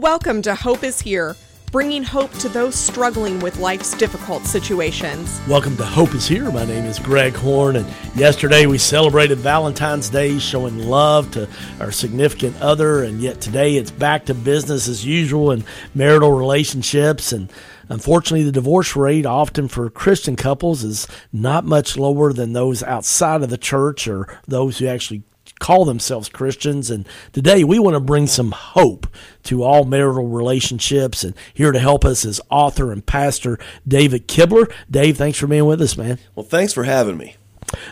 Welcome 0.00 0.42
to 0.42 0.56
Hope 0.56 0.82
is 0.82 1.00
Here, 1.00 1.36
bringing 1.70 2.02
hope 2.02 2.32
to 2.38 2.48
those 2.48 2.74
struggling 2.74 3.38
with 3.38 3.60
life's 3.60 3.96
difficult 3.96 4.44
situations. 4.44 5.40
Welcome 5.46 5.76
to 5.76 5.84
Hope 5.84 6.16
is 6.16 6.26
Here. 6.26 6.50
My 6.50 6.64
name 6.64 6.84
is 6.84 6.98
Greg 6.98 7.32
Horn, 7.32 7.76
and 7.76 7.86
yesterday 8.16 8.66
we 8.66 8.76
celebrated 8.76 9.38
Valentine's 9.38 10.08
Day, 10.08 10.40
showing 10.40 10.80
love 10.80 11.30
to 11.34 11.48
our 11.78 11.92
significant 11.92 12.60
other, 12.60 13.04
and 13.04 13.20
yet 13.20 13.40
today 13.40 13.76
it's 13.76 13.92
back 13.92 14.24
to 14.24 14.34
business 14.34 14.88
as 14.88 15.06
usual 15.06 15.52
in 15.52 15.62
marital 15.94 16.32
relationships. 16.32 17.30
And 17.30 17.52
unfortunately, 17.88 18.42
the 18.42 18.50
divorce 18.50 18.96
rate, 18.96 19.26
often 19.26 19.68
for 19.68 19.88
Christian 19.90 20.34
couples, 20.34 20.82
is 20.82 21.06
not 21.32 21.64
much 21.64 21.96
lower 21.96 22.32
than 22.32 22.52
those 22.52 22.82
outside 22.82 23.44
of 23.44 23.50
the 23.50 23.56
church 23.56 24.08
or 24.08 24.40
those 24.48 24.78
who 24.78 24.88
actually 24.88 25.22
call 25.60 25.84
themselves 25.84 26.28
Christians. 26.28 26.90
And 26.90 27.06
today 27.32 27.64
we 27.64 27.78
want 27.78 27.94
to 27.94 28.00
bring 28.00 28.26
some 28.26 28.52
hope 28.52 29.06
to 29.44 29.62
all 29.62 29.84
marital 29.84 30.26
relationships. 30.26 31.24
And 31.24 31.34
here 31.52 31.72
to 31.72 31.78
help 31.78 32.04
us 32.04 32.24
is 32.24 32.40
author 32.50 32.92
and 32.92 33.04
pastor 33.04 33.58
David 33.86 34.28
Kibler. 34.28 34.72
Dave, 34.90 35.16
thanks 35.16 35.38
for 35.38 35.46
being 35.46 35.66
with 35.66 35.82
us, 35.82 35.96
man. 35.96 36.18
Well, 36.34 36.46
thanks 36.46 36.72
for 36.72 36.84
having 36.84 37.16
me. 37.16 37.36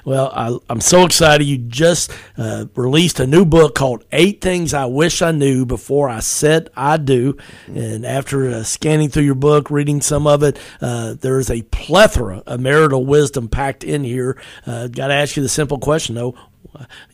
Well, 0.04 0.30
I, 0.34 0.72
am 0.72 0.80
so 0.80 1.04
excited. 1.04 1.44
You 1.44 1.58
just 1.58 2.12
uh, 2.36 2.66
released 2.74 3.20
a 3.20 3.26
new 3.26 3.44
book 3.44 3.74
called 3.74 4.04
Eight 4.12 4.40
Things 4.40 4.74
I 4.74 4.86
Wish 4.86 5.22
I 5.22 5.32
Knew 5.32 5.66
Before 5.66 6.08
I 6.08 6.20
Said 6.20 6.70
I 6.76 6.96
Do. 6.96 7.36
And 7.66 8.04
after 8.04 8.48
uh, 8.48 8.62
scanning 8.62 9.08
through 9.08 9.24
your 9.24 9.34
book, 9.34 9.70
reading 9.70 10.00
some 10.00 10.26
of 10.26 10.42
it, 10.42 10.58
uh, 10.80 11.14
there 11.14 11.38
is 11.38 11.50
a 11.50 11.62
plethora 11.62 12.42
of 12.46 12.60
marital 12.60 13.04
wisdom 13.04 13.48
packed 13.48 13.84
in 13.84 14.04
here. 14.04 14.40
Uh, 14.66 14.88
Got 14.88 15.08
to 15.08 15.14
ask 15.14 15.36
you 15.36 15.42
the 15.42 15.48
simple 15.48 15.78
question, 15.78 16.14
though 16.14 16.36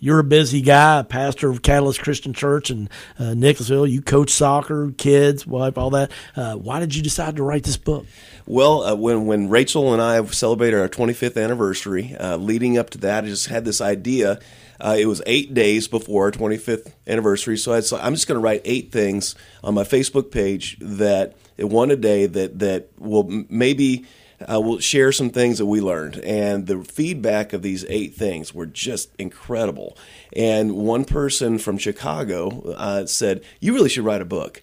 you're 0.00 0.18
a 0.18 0.24
busy 0.24 0.60
guy, 0.60 1.02
pastor 1.02 1.50
of 1.50 1.62
Catalyst 1.62 2.00
Christian 2.00 2.32
Church 2.32 2.70
in 2.70 2.88
uh, 3.18 3.34
Nicholasville. 3.34 3.86
You 3.86 4.02
coach 4.02 4.30
soccer, 4.30 4.92
kids, 4.96 5.46
wife, 5.46 5.78
all 5.78 5.90
that. 5.90 6.10
Uh, 6.36 6.54
why 6.54 6.80
did 6.80 6.94
you 6.94 7.02
decide 7.02 7.36
to 7.36 7.42
write 7.42 7.64
this 7.64 7.76
book? 7.76 8.06
Well, 8.46 8.82
uh, 8.82 8.94
when 8.94 9.26
when 9.26 9.48
Rachel 9.48 9.92
and 9.92 10.00
I 10.00 10.24
celebrated 10.26 10.80
our 10.80 10.88
25th 10.88 11.42
anniversary, 11.42 12.14
uh, 12.16 12.36
leading 12.36 12.78
up 12.78 12.90
to 12.90 12.98
that, 12.98 13.24
I 13.24 13.26
just 13.28 13.46
had 13.46 13.64
this 13.64 13.80
idea. 13.80 14.40
Uh, 14.80 14.96
it 14.98 15.06
was 15.06 15.20
eight 15.26 15.54
days 15.54 15.88
before 15.88 16.26
our 16.26 16.30
25th 16.30 16.92
anniversary, 17.06 17.58
so 17.58 17.72
I 17.72 17.80
so 17.80 17.96
I 17.96 18.06
am 18.06 18.14
just 18.14 18.28
going 18.28 18.36
to 18.36 18.42
write 18.42 18.62
eight 18.64 18.92
things 18.92 19.34
on 19.64 19.74
my 19.74 19.82
Facebook 19.82 20.30
page 20.30 20.78
that 20.80 21.36
one 21.58 21.90
a 21.90 21.96
day 21.96 22.26
that 22.26 22.60
that 22.60 22.90
will 22.96 23.24
maybe 23.48 24.06
uh, 24.40 24.60
we'll 24.60 24.78
share 24.78 25.12
some 25.12 25.30
things 25.30 25.58
that 25.58 25.66
we 25.66 25.80
learned. 25.80 26.18
And 26.18 26.66
the 26.66 26.82
feedback 26.84 27.52
of 27.52 27.62
these 27.62 27.84
eight 27.88 28.14
things 28.14 28.54
were 28.54 28.66
just 28.66 29.14
incredible. 29.16 29.96
And 30.34 30.76
one 30.76 31.04
person 31.04 31.58
from 31.58 31.78
Chicago 31.78 32.72
uh, 32.72 33.06
said, 33.06 33.42
You 33.60 33.74
really 33.74 33.88
should 33.88 34.04
write 34.04 34.22
a 34.22 34.26
book. 34.26 34.62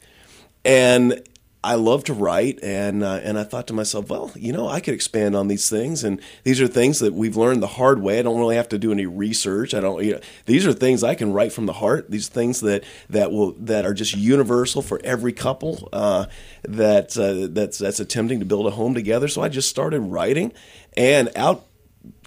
And 0.64 1.22
I 1.66 1.74
love 1.76 2.04
to 2.04 2.14
write, 2.14 2.60
and 2.62 3.04
uh, 3.04 3.20
and 3.24 3.40
I 3.40 3.44
thought 3.44 3.66
to 3.68 3.74
myself, 3.74 4.08
well, 4.08 4.32
you 4.36 4.54
know, 4.54 4.68
I 4.68 4.80
could 4.80 4.94
expand 4.94 5.36
on 5.36 5.48
these 5.48 5.68
things, 5.68 6.04
and 6.04 6.22
these 6.44 6.62
are 6.62 6.68
things 6.68 7.00
that 7.00 7.16
we've 7.16 7.36
learned 7.36 7.64
the 7.64 7.68
hard 7.68 8.04
way. 8.04 8.20
I 8.20 8.22
don't 8.22 8.38
really 8.38 8.56
have 8.56 8.70
to 8.70 8.78
do 8.78 8.92
any 8.92 9.08
research. 9.08 9.74
I 9.74 9.80
don't. 9.80 10.04
You 10.04 10.14
know, 10.14 10.20
these 10.46 10.68
are 10.68 10.74
things 10.74 11.04
I 11.04 11.16
can 11.16 11.34
write 11.34 11.52
from 11.52 11.66
the 11.66 11.74
heart. 11.74 12.12
These 12.12 12.28
things 12.28 12.62
that 12.62 12.84
that 13.10 13.32
will 13.32 13.54
that 13.54 13.84
are 13.84 13.96
just 13.96 14.16
universal 14.16 14.84
for 14.84 15.02
every 15.04 15.34
couple 15.34 15.90
uh, 15.92 16.28
that 16.64 17.18
uh, 17.18 17.48
that's 17.52 17.80
that's 17.80 18.00
attempting 18.00 18.40
to 18.42 18.46
build 18.46 18.68
a 18.68 18.72
home 18.72 18.94
together. 18.94 19.28
So 19.28 19.42
I 19.42 19.50
just 19.50 19.68
started 19.68 20.02
writing, 20.02 20.54
and 20.96 21.32
out 21.36 21.66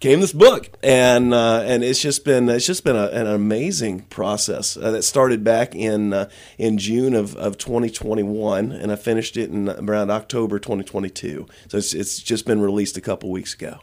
came 0.00 0.20
this 0.20 0.32
book, 0.32 0.70
and 0.82 1.34
uh, 1.34 1.62
and 1.64 1.82
it's 1.82 2.00
just 2.00 2.24
been 2.24 2.48
it's 2.48 2.66
just 2.66 2.84
been 2.84 2.96
a, 2.96 3.06
an 3.06 3.26
amazing 3.26 4.00
process 4.02 4.76
uh, 4.76 4.90
that 4.90 5.02
started 5.02 5.42
back 5.44 5.74
in 5.74 6.12
uh, 6.12 6.28
in 6.56 6.78
June 6.78 7.14
of, 7.14 7.36
of 7.36 7.58
2021, 7.58 8.72
and 8.72 8.92
I 8.92 8.96
finished 8.96 9.36
it 9.36 9.50
in 9.50 9.68
around 9.68 10.10
October 10.10 10.58
2022. 10.58 11.46
So 11.68 11.78
it's 11.78 11.94
it's 11.94 12.18
just 12.20 12.46
been 12.46 12.60
released 12.60 12.96
a 12.96 13.00
couple 13.00 13.30
weeks 13.30 13.54
ago. 13.54 13.80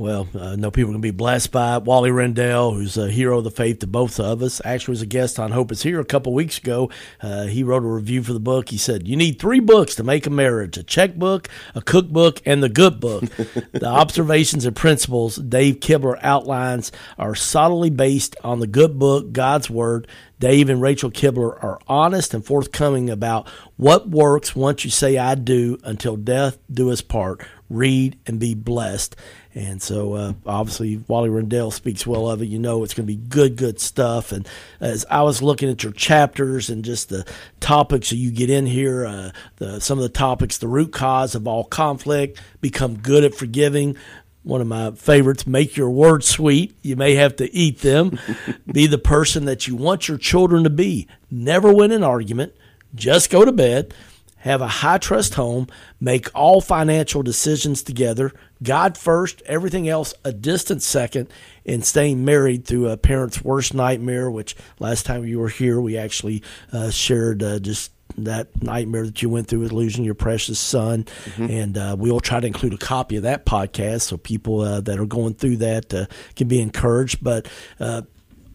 Well, 0.00 0.28
I 0.40 0.56
know 0.56 0.70
people 0.70 0.88
are 0.88 0.92
going 0.94 1.02
to 1.02 1.06
be 1.06 1.10
blessed 1.10 1.52
by 1.52 1.76
it. 1.76 1.82
Wally 1.82 2.10
Rendell, 2.10 2.72
who's 2.72 2.96
a 2.96 3.10
hero 3.10 3.36
of 3.36 3.44
the 3.44 3.50
faith 3.50 3.80
to 3.80 3.86
both 3.86 4.18
of 4.18 4.40
us, 4.40 4.62
actually 4.64 4.92
was 4.92 5.02
a 5.02 5.06
guest 5.06 5.38
on 5.38 5.50
Hope 5.50 5.70
is 5.70 5.82
Here 5.82 6.00
a 6.00 6.06
couple 6.06 6.32
weeks 6.32 6.56
ago. 6.56 6.88
Uh, 7.20 7.44
he 7.44 7.62
wrote 7.62 7.82
a 7.82 7.86
review 7.86 8.22
for 8.22 8.32
the 8.32 8.40
book. 8.40 8.70
He 8.70 8.78
said, 8.78 9.06
You 9.06 9.14
need 9.14 9.38
three 9.38 9.60
books 9.60 9.94
to 9.96 10.02
make 10.02 10.26
a 10.26 10.30
marriage 10.30 10.78
a 10.78 10.82
checkbook, 10.82 11.50
a 11.74 11.82
cookbook, 11.82 12.40
and 12.46 12.62
the 12.62 12.70
good 12.70 12.98
book. 12.98 13.24
the 13.72 13.84
observations 13.84 14.64
and 14.64 14.74
principles 14.74 15.36
Dave 15.36 15.80
Kibler 15.80 16.18
outlines 16.22 16.90
are 17.18 17.34
solidly 17.34 17.90
based 17.90 18.36
on 18.42 18.60
the 18.60 18.66
good 18.66 18.98
book, 18.98 19.32
God's 19.32 19.68
Word. 19.68 20.08
Dave 20.38 20.70
and 20.70 20.80
Rachel 20.80 21.10
Kibler 21.10 21.62
are 21.62 21.78
honest 21.86 22.32
and 22.32 22.42
forthcoming 22.42 23.10
about 23.10 23.46
what 23.76 24.08
works 24.08 24.56
once 24.56 24.82
you 24.82 24.90
say 24.90 25.18
I 25.18 25.34
do 25.34 25.76
until 25.84 26.16
death 26.16 26.56
do 26.72 26.90
us 26.90 27.02
part. 27.02 27.46
Read 27.68 28.18
and 28.26 28.40
be 28.40 28.54
blessed. 28.54 29.14
And 29.54 29.82
so, 29.82 30.14
uh, 30.14 30.32
obviously, 30.46 31.02
Wally 31.08 31.28
Rendell 31.28 31.72
speaks 31.72 32.06
well 32.06 32.30
of 32.30 32.40
it. 32.40 32.46
You 32.46 32.60
know, 32.60 32.84
it's 32.84 32.94
going 32.94 33.06
to 33.06 33.12
be 33.12 33.20
good, 33.20 33.56
good 33.56 33.80
stuff. 33.80 34.30
And 34.30 34.46
as 34.78 35.04
I 35.10 35.22
was 35.22 35.42
looking 35.42 35.68
at 35.68 35.82
your 35.82 35.92
chapters 35.92 36.70
and 36.70 36.84
just 36.84 37.08
the 37.08 37.26
topics 37.58 38.10
that 38.10 38.16
you 38.16 38.30
get 38.30 38.48
in 38.48 38.66
here, 38.66 39.04
uh, 39.04 39.30
the, 39.56 39.80
some 39.80 39.98
of 39.98 40.02
the 40.02 40.08
topics, 40.08 40.58
the 40.58 40.68
root 40.68 40.92
cause 40.92 41.34
of 41.34 41.48
all 41.48 41.64
conflict, 41.64 42.40
become 42.60 42.98
good 42.98 43.24
at 43.24 43.34
forgiving. 43.34 43.96
One 44.44 44.60
of 44.60 44.68
my 44.68 44.92
favorites, 44.92 45.46
make 45.46 45.76
your 45.76 45.90
words 45.90 46.28
sweet. 46.28 46.76
You 46.82 46.94
may 46.94 47.16
have 47.16 47.34
to 47.36 47.52
eat 47.52 47.80
them. 47.80 48.20
be 48.72 48.86
the 48.86 48.98
person 48.98 49.46
that 49.46 49.66
you 49.66 49.74
want 49.74 50.06
your 50.06 50.16
children 50.16 50.62
to 50.62 50.70
be. 50.70 51.08
Never 51.28 51.74
win 51.74 51.90
an 51.90 52.04
argument. 52.04 52.54
Just 52.94 53.30
go 53.30 53.44
to 53.44 53.52
bed 53.52 53.92
have 54.40 54.60
a 54.60 54.68
high 54.68 54.98
trust 54.98 55.34
home, 55.34 55.68
make 56.00 56.28
all 56.34 56.60
financial 56.60 57.22
decisions 57.22 57.82
together, 57.82 58.32
God 58.62 58.98
first, 58.98 59.42
everything 59.46 59.88
else 59.88 60.12
a 60.24 60.32
distant 60.32 60.82
second, 60.82 61.30
and 61.64 61.84
staying 61.84 62.24
married 62.24 62.64
through 62.64 62.88
a 62.88 62.96
parent's 62.96 63.42
worst 63.42 63.74
nightmare, 63.74 64.30
which 64.30 64.56
last 64.78 65.06
time 65.06 65.26
you 65.26 65.38
were 65.38 65.48
here, 65.48 65.80
we 65.80 65.96
actually 65.96 66.42
uh, 66.72 66.90
shared 66.90 67.42
uh, 67.42 67.58
just 67.58 67.92
that 68.18 68.62
nightmare 68.62 69.06
that 69.06 69.22
you 69.22 69.28
went 69.28 69.48
through 69.48 69.60
with 69.60 69.72
losing 69.72 70.04
your 70.04 70.14
precious 70.14 70.58
son. 70.58 71.04
Mm-hmm. 71.04 71.50
And 71.50 71.78
uh, 71.78 71.96
we'll 71.98 72.20
try 72.20 72.40
to 72.40 72.46
include 72.46 72.74
a 72.74 72.78
copy 72.78 73.16
of 73.16 73.22
that 73.22 73.46
podcast 73.46 74.02
so 74.02 74.16
people 74.16 74.60
uh, 74.60 74.80
that 74.82 74.98
are 74.98 75.06
going 75.06 75.34
through 75.34 75.58
that 75.58 75.92
uh, 75.94 76.06
can 76.34 76.48
be 76.48 76.60
encouraged. 76.60 77.22
But 77.22 77.48
uh, 77.78 78.02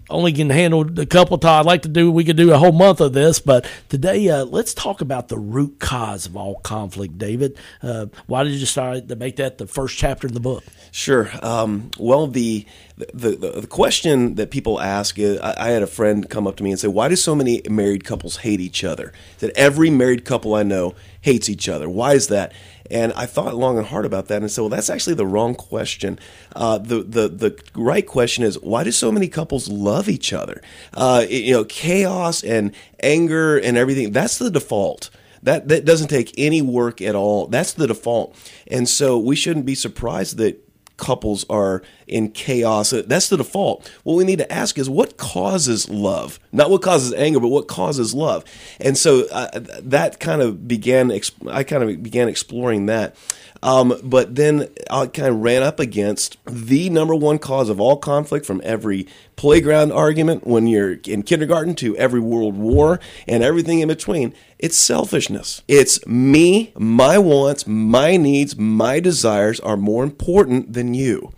only 0.09 0.33
can 0.33 0.49
handle 0.49 0.99
a 0.99 1.05
couple 1.05 1.37
times. 1.37 1.65
I'd 1.65 1.65
like 1.65 1.81
to 1.83 1.89
do, 1.89 2.11
we 2.11 2.23
could 2.23 2.37
do 2.37 2.51
a 2.53 2.57
whole 2.57 2.71
month 2.71 3.01
of 3.01 3.13
this, 3.13 3.39
but 3.39 3.65
today 3.89 4.29
uh, 4.29 4.45
let's 4.45 4.73
talk 4.73 5.01
about 5.01 5.29
the 5.29 5.37
root 5.37 5.79
cause 5.79 6.25
of 6.25 6.37
all 6.37 6.59
conflict, 6.59 7.17
David. 7.17 7.57
Uh, 7.81 8.07
why 8.27 8.43
did 8.43 8.53
you 8.53 8.59
decide 8.59 9.09
to 9.09 9.15
make 9.15 9.37
that 9.37 9.57
the 9.57 9.67
first 9.67 9.97
chapter 9.97 10.27
in 10.27 10.33
the 10.33 10.39
book? 10.39 10.63
Sure. 10.91 11.29
Um, 11.41 11.91
well, 11.97 12.27
the, 12.27 12.65
the, 12.97 13.31
the, 13.31 13.51
the, 13.61 13.67
question 13.67 14.35
that 14.35 14.51
people 14.51 14.79
ask 14.79 15.19
is 15.19 15.39
I, 15.39 15.67
I, 15.67 15.69
had 15.71 15.83
a 15.83 15.87
friend 15.87 16.29
come 16.29 16.47
up 16.47 16.55
to 16.57 16.63
me 16.63 16.71
and 16.71 16.79
say, 16.79 16.87
Why 16.87 17.09
do 17.09 17.17
so 17.17 17.35
many 17.35 17.61
married 17.69 18.05
couples 18.05 18.37
hate 18.37 18.61
each 18.61 18.83
other? 18.85 19.11
That 19.39 19.51
every 19.57 19.89
married 19.89 20.23
couple 20.23 20.55
I 20.55 20.63
know 20.63 20.95
hates 21.19 21.49
each 21.49 21.67
other. 21.67 21.89
Why 21.89 22.13
is 22.13 22.29
that? 22.29 22.53
And 22.91 23.13
I 23.13 23.25
thought 23.25 23.55
long 23.55 23.77
and 23.77 23.87
hard 23.87 24.05
about 24.05 24.27
that 24.27 24.41
and 24.41 24.51
said, 24.51 24.61
well, 24.61 24.69
that's 24.69 24.89
actually 24.89 25.15
the 25.15 25.25
wrong 25.25 25.55
question. 25.55 26.19
Uh, 26.55 26.77
the, 26.77 27.01
the, 27.01 27.27
the 27.27 27.63
right 27.75 28.05
question 28.05 28.43
is, 28.43 28.59
why 28.59 28.83
do 28.83 28.91
so 28.91 29.11
many 29.11 29.27
couples 29.27 29.67
love 29.67 30.07
each 30.07 30.33
other? 30.33 30.61
Uh, 30.93 31.25
you 31.27 31.53
know, 31.53 31.63
chaos 31.65 32.43
and 32.43 32.73
anger 33.01 33.57
and 33.57 33.77
everything, 33.77 34.11
that's 34.11 34.37
the 34.37 34.51
default. 34.51 35.09
That, 35.43 35.67
that 35.67 35.85
doesn't 35.85 36.07
take 36.07 36.33
any 36.37 36.63
work 36.63 37.01
at 37.01 37.13
all. 37.13 37.47
That's 37.47 37.73
the 37.73 37.85
default. 37.85 38.35
And 38.65 38.89
so 38.89 39.17
we 39.19 39.35
shouldn't 39.35 39.65
be 39.67 39.75
surprised 39.75 40.37
that 40.37 40.64
couples 40.97 41.45
are 41.49 41.81
in 42.07 42.31
chaos. 42.31 42.91
That's 42.91 43.29
the 43.29 43.37
default. 43.37 43.87
What 44.03 44.15
we 44.15 44.23
need 44.23 44.39
to 44.39 44.51
ask 44.51 44.77
is 44.77 44.89
what 44.89 45.17
causes 45.17 45.89
love? 45.89 46.39
Not 46.51 46.69
what 46.69 46.81
causes 46.81 47.13
anger, 47.13 47.39
but 47.39 47.49
what 47.49 47.67
causes 47.67 48.13
love. 48.13 48.43
And 48.79 48.97
so 48.97 49.25
uh, 49.31 49.49
that 49.83 50.19
kind 50.19 50.41
of 50.41 50.67
began, 50.67 51.11
I 51.49 51.63
kind 51.63 51.83
of 51.83 52.03
began 52.03 52.29
exploring 52.29 52.85
that. 52.87 53.15
Um, 53.63 53.99
but 54.03 54.35
then 54.35 54.69
I 54.89 55.07
kind 55.07 55.29
of 55.29 55.37
ran 55.37 55.63
up 55.63 55.79
against 55.79 56.37
the 56.45 56.89
number 56.89 57.15
one 57.15 57.39
cause 57.39 57.69
of 57.69 57.79
all 57.79 57.97
conflict 57.97 58.45
from 58.45 58.61
every 58.63 59.07
playground 59.35 59.91
argument 59.91 60.45
when 60.45 60.67
you're 60.67 60.93
in 61.05 61.23
kindergarten 61.23 61.75
to 61.75 61.97
every 61.97 62.19
world 62.19 62.55
war 62.55 62.99
and 63.27 63.43
everything 63.43 63.79
in 63.79 63.87
between. 63.87 64.33
It's 64.59 64.77
selfishness. 64.77 65.61
It's 65.67 66.05
me, 66.05 66.73
my 66.77 67.17
wants, 67.17 67.65
my 67.67 68.17
needs, 68.17 68.55
my 68.55 68.99
desires 68.99 69.59
are 69.59 69.77
more 69.77 70.03
important 70.03 70.73
than 70.73 70.93
you. 70.93 71.33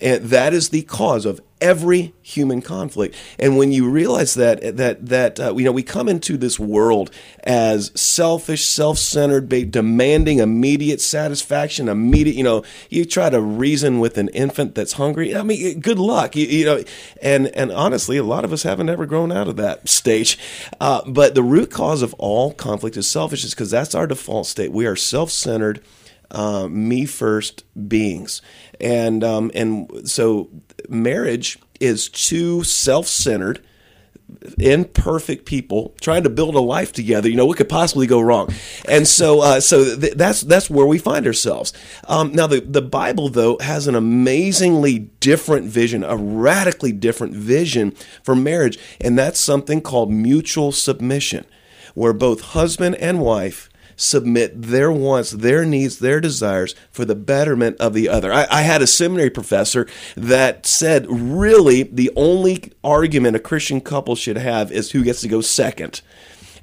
And 0.00 0.24
that 0.26 0.54
is 0.54 0.68
the 0.68 0.82
cause 0.82 1.26
of 1.26 1.40
every 1.60 2.14
human 2.22 2.62
conflict. 2.62 3.16
And 3.38 3.56
when 3.56 3.72
you 3.72 3.88
realize 3.88 4.34
that 4.34 4.76
that 4.76 5.06
that 5.06 5.40
uh, 5.40 5.54
you 5.56 5.64
know 5.64 5.72
we 5.72 5.82
come 5.82 6.08
into 6.08 6.36
this 6.36 6.58
world 6.58 7.10
as 7.44 7.90
selfish, 8.00 8.66
self-centered, 8.66 9.48
demanding 9.70 10.38
immediate 10.38 11.00
satisfaction, 11.00 11.88
immediate. 11.88 12.36
You 12.36 12.44
know, 12.44 12.64
you 12.90 13.04
try 13.04 13.30
to 13.30 13.40
reason 13.40 14.00
with 14.00 14.18
an 14.18 14.28
infant 14.28 14.74
that's 14.74 14.94
hungry. 14.94 15.34
I 15.34 15.42
mean, 15.42 15.80
good 15.80 15.98
luck. 15.98 16.36
You, 16.36 16.46
you 16.46 16.64
know, 16.64 16.84
and 17.22 17.48
and 17.48 17.72
honestly, 17.72 18.16
a 18.16 18.24
lot 18.24 18.44
of 18.44 18.52
us 18.52 18.62
haven't 18.62 18.88
ever 18.88 19.06
grown 19.06 19.32
out 19.32 19.48
of 19.48 19.56
that 19.56 19.88
stage. 19.98 20.38
Uh, 20.80 21.02
but 21.06 21.34
the 21.34 21.42
root 21.42 21.70
cause 21.70 22.02
of 22.02 22.14
all 22.14 22.52
conflict 22.52 22.96
is 22.96 23.08
selfishness 23.08 23.54
because 23.54 23.70
that's 23.70 23.94
our 23.94 24.06
default 24.06 24.46
state. 24.46 24.72
We 24.72 24.86
are 24.86 24.96
self-centered. 24.96 25.82
Uh, 26.30 26.68
me 26.68 27.06
first 27.06 27.64
beings, 27.88 28.42
and 28.78 29.24
um, 29.24 29.50
and 29.54 30.06
so 30.06 30.50
marriage 30.88 31.58
is 31.80 32.08
two 32.10 32.62
self-centered 32.62 33.64
imperfect 34.58 35.46
people 35.46 35.94
trying 36.00 36.22
to 36.22 36.30
build 36.30 36.54
a 36.54 36.60
life 36.60 36.92
together. 36.92 37.28
You 37.28 37.36
know, 37.36 37.46
what 37.46 37.56
could 37.56 37.68
possibly 37.68 38.06
go 38.06 38.20
wrong? 38.20 38.52
And 38.86 39.06
so, 39.08 39.40
uh, 39.40 39.60
so 39.60 39.96
th- 39.96 40.14
that's 40.14 40.42
that's 40.42 40.68
where 40.68 40.86
we 40.86 40.98
find 40.98 41.26
ourselves. 41.26 41.72
Um, 42.06 42.32
now, 42.32 42.46
the 42.46 42.60
the 42.60 42.82
Bible 42.82 43.28
though 43.28 43.58
has 43.60 43.86
an 43.86 43.94
amazingly 43.94 44.98
different 45.20 45.66
vision, 45.66 46.04
a 46.04 46.16
radically 46.16 46.92
different 46.92 47.34
vision 47.34 47.92
for 48.22 48.36
marriage, 48.36 48.78
and 49.00 49.18
that's 49.18 49.40
something 49.40 49.80
called 49.80 50.10
mutual 50.10 50.72
submission, 50.72 51.46
where 51.94 52.12
both 52.12 52.40
husband 52.52 52.96
and 52.96 53.20
wife 53.20 53.70
submit 53.98 54.62
their 54.62 54.90
wants, 54.90 55.32
their 55.32 55.64
needs, 55.64 55.98
their 55.98 56.20
desires 56.20 56.74
for 56.90 57.04
the 57.04 57.14
betterment 57.14 57.76
of 57.78 57.92
the 57.92 58.08
other. 58.08 58.32
I, 58.32 58.46
I, 58.50 58.62
had 58.62 58.80
a 58.80 58.86
seminary 58.86 59.28
professor 59.28 59.86
that 60.16 60.64
said, 60.64 61.06
really, 61.10 61.82
the 61.82 62.10
only 62.16 62.72
argument 62.82 63.36
a 63.36 63.40
Christian 63.40 63.80
couple 63.80 64.14
should 64.14 64.38
have 64.38 64.72
is 64.72 64.92
who 64.92 65.04
gets 65.04 65.20
to 65.22 65.28
go 65.28 65.40
second. 65.40 66.00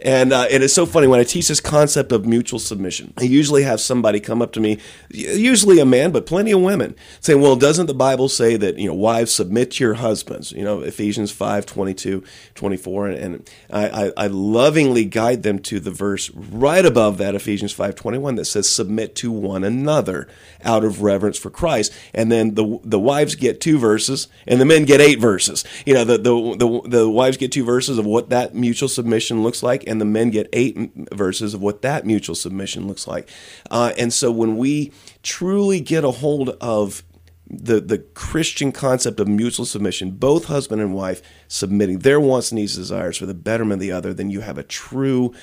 And 0.06 0.34
uh, 0.34 0.46
it 0.52 0.62
is 0.62 0.72
so 0.72 0.86
funny 0.86 1.08
when 1.08 1.20
I 1.20 1.24
teach 1.24 1.48
this 1.48 1.60
concept 1.60 2.12
of 2.12 2.28
mutual 2.28 2.60
submission. 2.60 3.12
I 3.18 3.24
usually 3.24 3.64
have 3.64 3.82
somebody 3.82 4.20
come 4.20 4.40
up 4.40 4.52
to 4.52 4.60
me, 4.60 4.78
usually 5.10 5.80
a 5.80 5.86
man, 5.86 6.12
but 6.12 6.28
plenty 6.28 6.52
of 6.52 6.62
women, 6.62 6.96
saying, 7.22 7.42
"Well, 7.42 7.56
doesn't 7.56 7.88
the 7.88 7.96
Bible 7.96 8.30
say 8.30 8.56
that 8.56 8.78
you 8.78 8.88
know 8.88 8.94
wives 8.94 9.34
submit 9.34 9.72
to 9.72 9.84
your 9.84 9.96
husbands?" 9.96 10.52
You 10.52 10.64
know, 10.64 10.82
Ephesians 10.82 11.32
5, 11.32 11.66
22, 11.66 12.24
24. 12.54 13.08
and, 13.08 13.18
and 13.18 13.50
I, 13.72 13.88
I, 13.88 14.12
I, 14.16 14.28
lovingly 14.28 15.06
guide 15.06 15.42
them 15.42 15.58
to 15.60 15.80
the 15.80 15.90
verse 15.90 16.30
right 16.30 16.86
above 16.86 17.18
that, 17.18 17.34
Ephesians 17.34 17.74
five 17.74 17.96
twenty 17.96 18.20
one, 18.20 18.36
that 18.36 18.46
says, 18.46 18.70
"Submit 18.70 19.16
to 19.16 19.32
one 19.32 19.64
another 19.64 20.28
out 20.64 20.84
of 20.84 21.02
reverence 21.02 21.40
for 21.40 21.50
Christ." 21.50 21.92
And 22.14 22.32
then 22.32 22.54
the 22.54 22.80
the 22.84 23.00
wives 23.00 23.34
get 23.34 23.60
two 23.60 23.80
verses, 23.80 24.28
and 24.46 24.62
the 24.62 24.66
men 24.66 24.86
get 24.86 25.02
eight 25.02 25.20
verses. 25.20 25.66
You 25.84 25.96
know, 25.96 26.04
the 26.04 26.20
the 26.20 26.58
the, 26.58 26.90
the 26.90 27.10
wives 27.10 27.38
get 27.38 27.52
two 27.52 27.66
verses 27.66 27.98
of 27.98 28.06
what 28.06 28.30
that 28.30 28.54
mutual 28.54 28.88
submission 28.88 29.42
looks 29.42 29.64
like 29.64 29.84
and 29.95 29.95
the 30.00 30.06
men 30.06 30.30
get 30.30 30.50
eight 30.54 30.78
verses 31.14 31.54
of 31.54 31.62
what 31.62 31.82
that 31.82 32.06
mutual 32.06 32.36
submission 32.36 32.88
looks 32.88 33.08
like. 33.08 33.30
Uh, 33.70 33.94
and 33.98 34.14
so 34.14 34.32
when 34.32 34.58
we 34.58 34.92
truly 35.24 35.80
get 35.80 36.04
a 36.04 36.12
hold 36.12 36.50
of 36.62 37.04
the 37.48 37.80
the 37.80 38.00
Christian 38.00 38.72
concept 38.72 39.20
of 39.20 39.28
mutual 39.28 39.66
submission, 39.66 40.12
both 40.12 40.46
husband 40.46 40.82
and 40.82 40.94
wife 40.94 41.22
submitting 41.48 42.00
their 42.00 42.20
wants, 42.20 42.52
needs, 42.52 42.76
desires 42.76 43.18
for 43.18 43.26
the 43.26 43.34
betterment 43.34 43.74
of 43.74 43.80
the 43.82 43.92
other, 43.92 44.14
then 44.14 44.30
you 44.30 44.42
have 44.42 44.58
a 44.58 44.64
true 44.64 45.34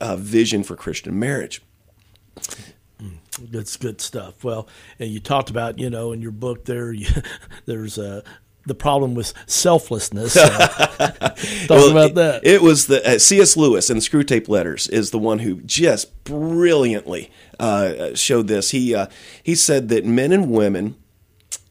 uh, 0.00 0.16
vision 0.16 0.62
for 0.62 0.76
Christian 0.76 1.18
marriage. 1.18 1.62
That's 3.40 3.76
good 3.76 4.00
stuff. 4.00 4.44
Well, 4.44 4.68
and 4.98 5.10
you 5.10 5.20
talked 5.20 5.50
about, 5.50 5.78
you 5.78 5.88
know, 5.88 6.12
in 6.12 6.20
your 6.20 6.32
book 6.32 6.64
there, 6.66 6.92
you, 6.92 7.08
there's 7.64 7.96
a 7.96 8.22
the 8.66 8.74
problem 8.74 9.14
with 9.14 9.32
selflessness. 9.46 10.34
talk 10.34 11.38
well, 11.68 11.90
about 11.90 12.14
that. 12.14 12.40
It, 12.44 12.56
it 12.56 12.62
was 12.62 12.86
the 12.86 13.06
uh, 13.06 13.18
C.S. 13.18 13.56
Lewis 13.56 13.90
in 13.90 13.96
the 13.96 14.02
Screwtape 14.02 14.48
Letters 14.48 14.86
is 14.88 15.10
the 15.10 15.18
one 15.18 15.40
who 15.40 15.60
just 15.62 16.24
brilliantly 16.24 17.30
uh, 17.58 18.14
showed 18.14 18.48
this. 18.48 18.70
He 18.70 18.94
uh, 18.94 19.06
he 19.42 19.54
said 19.54 19.88
that 19.88 20.04
men 20.04 20.32
and 20.32 20.50
women 20.50 20.96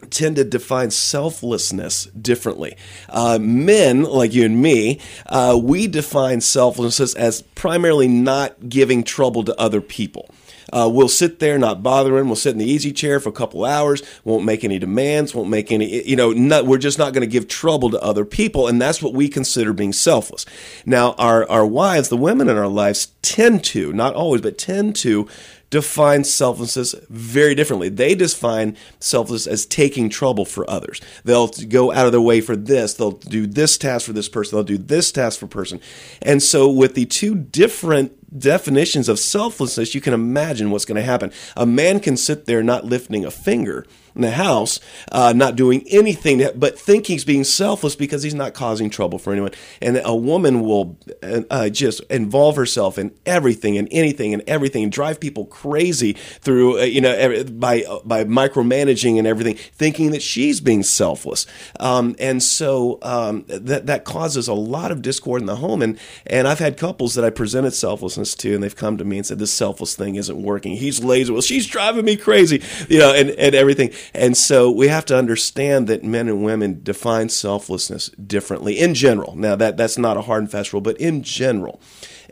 tend 0.08 0.36
to 0.36 0.44
define 0.44 0.90
selflessness 0.90 2.06
differently. 2.06 2.76
Uh, 3.08 3.38
men, 3.40 4.02
like 4.02 4.32
you 4.32 4.44
and 4.44 4.60
me, 4.60 4.98
uh, 5.26 5.58
we 5.62 5.86
define 5.86 6.40
selflessness 6.40 7.14
as 7.14 7.42
primarily 7.42 8.08
not 8.08 8.68
giving 8.68 9.04
trouble 9.04 9.44
to 9.44 9.58
other 9.60 9.80
people. 9.80 10.30
Uh, 10.72 10.88
we'll 10.92 11.08
sit 11.08 11.38
there, 11.38 11.58
not 11.58 11.82
bothering. 11.82 12.26
We'll 12.26 12.36
sit 12.36 12.52
in 12.52 12.58
the 12.58 12.70
easy 12.70 12.92
chair 12.92 13.20
for 13.20 13.28
a 13.28 13.32
couple 13.32 13.64
hours. 13.64 14.02
Won't 14.24 14.44
make 14.44 14.64
any 14.64 14.78
demands. 14.78 15.34
Won't 15.34 15.50
make 15.50 15.72
any. 15.72 16.06
You 16.08 16.16
know, 16.16 16.32
not, 16.32 16.66
we're 16.66 16.78
just 16.78 16.98
not 16.98 17.12
going 17.12 17.22
to 17.22 17.26
give 17.26 17.48
trouble 17.48 17.90
to 17.90 18.00
other 18.00 18.24
people, 18.24 18.68
and 18.68 18.80
that's 18.80 19.02
what 19.02 19.14
we 19.14 19.28
consider 19.28 19.72
being 19.72 19.92
selfless. 19.92 20.46
Now, 20.86 21.14
our 21.18 21.48
our 21.48 21.66
wives, 21.66 22.08
the 22.08 22.16
women 22.16 22.48
in 22.48 22.56
our 22.56 22.68
lives, 22.68 23.08
tend 23.22 23.64
to, 23.64 23.92
not 23.92 24.14
always, 24.14 24.40
but 24.40 24.58
tend 24.58 24.96
to 24.96 25.28
define 25.70 26.24
selflessness 26.24 26.94
very 27.08 27.54
differently. 27.54 27.88
They 27.88 28.14
define 28.14 28.76
selflessness 28.98 29.52
as 29.52 29.66
taking 29.66 30.08
trouble 30.08 30.44
for 30.44 30.68
others. 30.68 31.00
They'll 31.24 31.48
go 31.48 31.92
out 31.92 32.06
of 32.06 32.12
their 32.12 32.20
way 32.20 32.40
for 32.40 32.56
this. 32.56 32.94
They'll 32.94 33.12
do 33.12 33.46
this 33.46 33.78
task 33.78 34.06
for 34.06 34.12
this 34.12 34.28
person. 34.28 34.56
They'll 34.56 34.64
do 34.64 34.78
this 34.78 35.12
task 35.12 35.38
for 35.38 35.46
person. 35.46 35.80
And 36.20 36.42
so 36.42 36.68
with 36.68 36.94
the 36.94 37.06
two 37.06 37.34
different 37.34 38.38
definitions 38.38 39.08
of 39.08 39.18
selflessness, 39.18 39.94
you 39.94 40.00
can 40.00 40.14
imagine 40.14 40.70
what's 40.70 40.84
going 40.84 40.96
to 40.96 41.02
happen. 41.02 41.32
A 41.56 41.66
man 41.66 42.00
can 42.00 42.16
sit 42.16 42.46
there 42.46 42.62
not 42.62 42.84
lifting 42.84 43.24
a 43.24 43.30
finger 43.30 43.86
in 44.14 44.22
the 44.22 44.30
house, 44.30 44.80
uh, 45.12 45.32
not 45.34 45.56
doing 45.56 45.84
anything, 45.88 46.46
but 46.56 46.78
think 46.78 47.06
he's 47.06 47.24
being 47.24 47.44
selfless 47.44 47.94
because 47.96 48.22
he's 48.22 48.34
not 48.34 48.54
causing 48.54 48.90
trouble 48.90 49.18
for 49.18 49.32
anyone. 49.32 49.52
And 49.80 50.00
a 50.04 50.14
woman 50.14 50.62
will 50.62 50.98
uh, 51.22 51.68
just 51.68 52.00
involve 52.10 52.56
herself 52.56 52.98
in 52.98 53.12
everything 53.26 53.78
and 53.78 53.88
anything 53.90 54.34
and 54.34 54.42
everything, 54.46 54.90
drive 54.90 55.20
people 55.20 55.46
crazy 55.46 56.14
through, 56.14 56.80
uh, 56.80 56.84
you 56.84 57.00
know, 57.00 57.44
by 57.44 57.84
by 58.04 58.24
micromanaging 58.24 59.18
and 59.18 59.26
everything, 59.26 59.56
thinking 59.56 60.10
that 60.12 60.22
she's 60.22 60.60
being 60.60 60.82
selfless. 60.82 61.46
Um, 61.78 62.16
and 62.18 62.42
so 62.42 62.98
um, 63.02 63.44
that 63.48 63.86
that 63.86 64.04
causes 64.04 64.48
a 64.48 64.54
lot 64.54 64.90
of 64.90 65.02
discord 65.02 65.40
in 65.40 65.46
the 65.46 65.56
home. 65.56 65.82
And 65.82 65.98
and 66.26 66.48
I've 66.48 66.58
had 66.58 66.76
couples 66.76 67.14
that 67.14 67.24
I 67.24 67.30
presented 67.30 67.72
selflessness 67.72 68.34
to, 68.36 68.54
and 68.54 68.62
they've 68.62 68.76
come 68.76 68.98
to 68.98 69.04
me 69.04 69.18
and 69.18 69.26
said, 69.26 69.38
"This 69.38 69.52
selfless 69.52 69.94
thing 69.94 70.16
isn't 70.16 70.42
working. 70.42 70.76
He's 70.76 71.02
lazy. 71.02 71.32
Well, 71.32 71.42
she's 71.42 71.66
driving 71.66 72.04
me 72.04 72.16
crazy, 72.16 72.62
you 72.88 72.98
know, 72.98 73.14
and 73.14 73.30
and 73.30 73.54
everything." 73.54 73.92
And 74.14 74.36
so 74.36 74.70
we 74.70 74.88
have 74.88 75.04
to 75.06 75.16
understand 75.16 75.86
that 75.88 76.04
men 76.04 76.28
and 76.28 76.44
women 76.44 76.80
define 76.82 77.28
selflessness 77.28 78.08
differently 78.10 78.78
in 78.78 78.94
general. 78.94 79.34
Now 79.36 79.56
that 79.56 79.76
that's 79.76 79.98
not 79.98 80.16
a 80.16 80.22
hard 80.22 80.42
and 80.42 80.50
fast 80.50 80.72
rule, 80.72 80.82
but 80.82 80.96
in 80.98 81.22
general. 81.22 81.80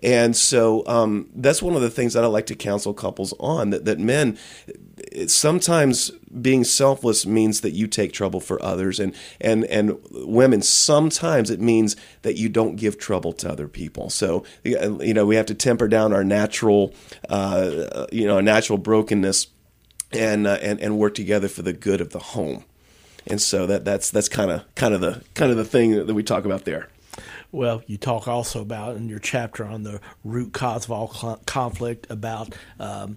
And 0.03 0.37
so 0.37 0.87
um, 0.87 1.29
that's 1.35 1.63
one 1.63 1.75
of 1.75 1.83
the 1.83 1.91
things 1.91 2.15
that 2.15 2.25
I 2.25 2.29
like 2.29 2.47
to 2.47 2.55
counsel 2.55 2.95
couples 2.95 3.35
on 3.41 3.71
that, 3.71 3.85
that 3.85 3.99
men 3.99 4.39
sometimes 5.27 6.11
being 6.41 6.65
selfless 6.65 7.25
means 7.27 7.63
that 7.63 7.71
you 7.71 7.87
take 7.87 8.13
trouble 8.13 8.41
for 8.41 8.63
others 8.63 9.01
and, 9.01 9.15
and, 9.41 9.65
and 9.65 9.99
women 10.11 10.63
sometimes 10.63 11.51
it 11.51 11.61
means 11.61 11.97
that 12.23 12.37
you 12.37 12.49
don't 12.49 12.77
give 12.77 12.99
trouble 12.99 13.33
to 13.33 13.51
other 13.51 13.69
people. 13.69 14.11
So, 14.11 14.45
you 14.65 15.15
know, 15.15 15.27
we 15.27 15.37
have 15.37 15.47
to 15.47 15.55
temper 15.55 15.89
down 15.89 16.13
our 16.13 16.25
natural, 16.25 16.95
uh, 17.29 18.07
you 18.13 18.27
know, 18.27 18.41
natural 18.41 18.79
brokenness 18.79 19.47
and 20.13 20.47
uh, 20.47 20.59
and 20.61 20.81
and 20.81 20.99
work 20.99 21.15
together 21.15 21.49
for 21.49 21.63
the 21.63 21.73
good 21.73 22.01
of 22.01 22.11
the 22.11 22.19
home. 22.19 22.65
And 23.27 23.41
so 23.41 23.67
that 23.67 23.85
that's 23.85 24.11
that's 24.11 24.29
kind 24.29 24.51
of 24.51 24.63
kind 24.75 24.95
of 24.95 25.01
the 25.01 25.23
kind 25.35 25.51
of 25.51 25.57
the 25.57 25.65
thing 25.65 25.93
that 25.93 26.15
we 26.15 26.23
talk 26.23 26.45
about 26.45 26.65
there. 26.65 26.89
Well, 27.51 27.83
you 27.87 27.97
talk 27.97 28.29
also 28.29 28.61
about 28.61 28.97
in 28.97 29.09
your 29.09 29.19
chapter 29.19 29.65
on 29.65 29.83
the 29.83 30.01
root 30.23 30.53
cause 30.53 30.85
of 30.85 30.93
all 30.93 31.09
conflict 31.47 32.07
about 32.11 32.55
um, 32.79 33.17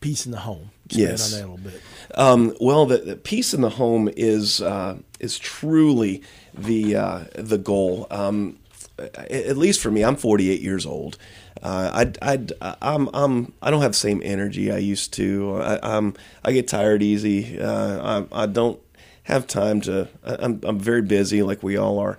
peace 0.00 0.24
in 0.24 0.32
the 0.32 0.38
home. 0.38 0.70
Expand 0.86 1.08
yes, 1.08 1.32
on 1.32 1.38
that 1.38 1.46
a 1.46 1.50
little 1.50 1.70
bit. 1.70 1.82
Um, 2.14 2.56
well, 2.60 2.86
the, 2.86 2.96
the, 2.98 3.16
peace 3.16 3.52
in 3.52 3.60
the 3.60 3.70
home 3.70 4.08
is 4.16 4.62
uh, 4.62 4.96
is 5.20 5.38
truly 5.38 6.22
the 6.54 6.96
uh, 6.96 7.24
the 7.34 7.58
goal. 7.58 8.06
Um, 8.10 8.58
at 8.98 9.56
least 9.56 9.80
for 9.80 9.90
me, 9.90 10.02
I'm 10.02 10.16
48 10.16 10.60
years 10.60 10.84
old. 10.84 11.18
Uh, 11.62 12.06
I, 12.22 12.36
I, 12.60 12.76
I'm, 12.80 13.08
I'm, 13.12 13.52
I 13.60 13.70
don't 13.70 13.82
have 13.82 13.92
the 13.92 13.98
same 13.98 14.20
energy 14.24 14.70
I 14.70 14.78
used 14.78 15.12
to. 15.14 15.60
I, 15.60 15.96
I'm, 15.96 16.14
I 16.44 16.52
get 16.52 16.68
tired 16.68 17.02
easy. 17.02 17.60
Uh, 17.60 18.26
I, 18.32 18.42
I 18.42 18.46
don't 18.46 18.80
have 19.24 19.46
time 19.46 19.80
to. 19.82 20.08
I'm, 20.24 20.60
I'm 20.62 20.78
very 20.78 21.02
busy, 21.02 21.42
like 21.42 21.62
we 21.62 21.76
all 21.76 21.98
are, 21.98 22.16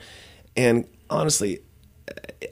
and 0.56 0.86
honestly, 1.10 1.62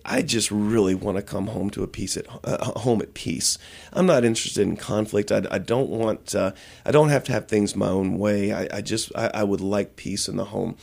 I 0.03 0.21
just 0.21 0.51
really 0.51 0.95
want 0.95 1.17
to 1.17 1.23
come 1.23 1.47
home 1.47 1.69
to 1.71 1.83
a 1.83 1.87
peace 1.87 2.17
at 2.17 2.25
uh, 2.43 2.79
home 2.79 3.01
at 3.01 3.13
peace. 3.13 3.57
I'm 3.93 4.05
not 4.05 4.25
interested 4.25 4.61
in 4.61 4.75
conflict. 4.75 5.31
I, 5.31 5.43
I 5.49 5.59
don't 5.59 5.89
want. 5.89 6.35
Uh, 6.35 6.51
I 6.85 6.91
don't 6.91 7.09
have 7.09 7.23
to 7.25 7.31
have 7.31 7.47
things 7.47 7.75
my 7.75 7.87
own 7.87 8.17
way. 8.17 8.51
I, 8.51 8.67
I 8.77 8.81
just. 8.81 9.11
I, 9.15 9.31
I, 9.33 9.43
would 9.43 9.61
like 9.61 9.95
peace 9.95 10.27
in 10.27 10.35
the 10.35 10.45
home. 10.45 10.77